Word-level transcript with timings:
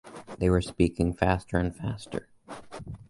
They 0.39 0.49
were 0.49 0.63
speaking 0.63 1.13
faster 1.13 1.59
and 1.59 1.75
faster. 1.75 2.27